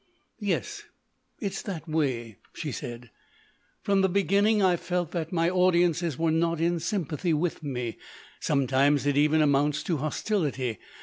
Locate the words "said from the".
2.71-4.09